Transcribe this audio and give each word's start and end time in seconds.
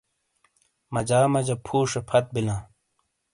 مجا 0.93 1.19
مجا 1.33 1.55
پھُوشے 1.65 2.01
پھت 2.09 2.25
بِیلاں۔ 2.33 2.61